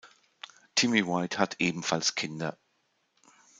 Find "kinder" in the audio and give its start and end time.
2.15-2.57